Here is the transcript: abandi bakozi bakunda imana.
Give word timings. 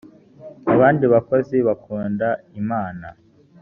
abandi 0.73 1.05
bakozi 1.13 1.57
bakunda 1.67 2.27
imana. 2.61 3.07